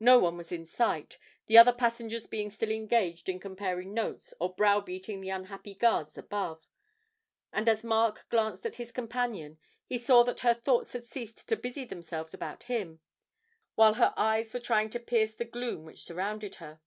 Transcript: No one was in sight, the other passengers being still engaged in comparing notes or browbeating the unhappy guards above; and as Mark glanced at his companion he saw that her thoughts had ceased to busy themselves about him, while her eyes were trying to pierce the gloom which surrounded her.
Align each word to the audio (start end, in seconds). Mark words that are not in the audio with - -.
No 0.00 0.18
one 0.18 0.36
was 0.36 0.50
in 0.50 0.66
sight, 0.66 1.18
the 1.46 1.56
other 1.56 1.72
passengers 1.72 2.26
being 2.26 2.50
still 2.50 2.72
engaged 2.72 3.28
in 3.28 3.38
comparing 3.38 3.94
notes 3.94 4.34
or 4.40 4.52
browbeating 4.56 5.20
the 5.20 5.28
unhappy 5.30 5.72
guards 5.76 6.18
above; 6.18 6.64
and 7.52 7.68
as 7.68 7.84
Mark 7.84 8.26
glanced 8.28 8.66
at 8.66 8.74
his 8.74 8.90
companion 8.90 9.58
he 9.86 9.98
saw 9.98 10.24
that 10.24 10.40
her 10.40 10.54
thoughts 10.54 10.94
had 10.94 11.06
ceased 11.06 11.48
to 11.48 11.54
busy 11.56 11.84
themselves 11.84 12.34
about 12.34 12.64
him, 12.64 12.98
while 13.76 13.94
her 13.94 14.12
eyes 14.16 14.52
were 14.52 14.58
trying 14.58 14.90
to 14.90 14.98
pierce 14.98 15.36
the 15.36 15.44
gloom 15.44 15.84
which 15.84 16.02
surrounded 16.02 16.56
her. 16.56 16.80